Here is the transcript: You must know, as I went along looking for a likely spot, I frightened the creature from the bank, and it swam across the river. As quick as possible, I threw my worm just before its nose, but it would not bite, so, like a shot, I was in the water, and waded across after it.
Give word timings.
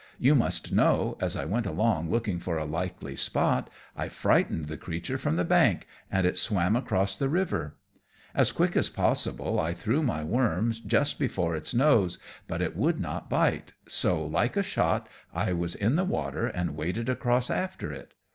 You 0.17 0.33
must 0.33 0.71
know, 0.71 1.15
as 1.21 1.37
I 1.37 1.45
went 1.45 1.67
along 1.67 2.09
looking 2.09 2.39
for 2.39 2.57
a 2.57 2.65
likely 2.65 3.15
spot, 3.15 3.69
I 3.95 4.09
frightened 4.09 4.65
the 4.65 4.75
creature 4.75 5.19
from 5.19 5.35
the 5.35 5.43
bank, 5.45 5.85
and 6.11 6.25
it 6.25 6.39
swam 6.39 6.75
across 6.75 7.15
the 7.15 7.29
river. 7.29 7.75
As 8.33 8.51
quick 8.51 8.75
as 8.75 8.89
possible, 8.89 9.59
I 9.59 9.75
threw 9.75 10.01
my 10.01 10.23
worm 10.23 10.71
just 10.71 11.19
before 11.19 11.55
its 11.55 11.75
nose, 11.75 12.17
but 12.47 12.63
it 12.63 12.75
would 12.75 12.99
not 12.99 13.29
bite, 13.29 13.73
so, 13.87 14.25
like 14.25 14.57
a 14.57 14.63
shot, 14.63 15.07
I 15.35 15.53
was 15.53 15.75
in 15.75 15.97
the 15.97 16.03
water, 16.03 16.47
and 16.47 16.75
waded 16.75 17.07
across 17.07 17.51
after 17.51 17.93
it. 17.93 18.15